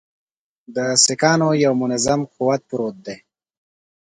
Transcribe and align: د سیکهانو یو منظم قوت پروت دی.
د 0.75 0.77
سیکهانو 1.05 1.49
یو 1.63 1.73
منظم 1.81 2.19
قوت 2.33 2.61
پروت 2.69 2.95
دی. 3.05 3.17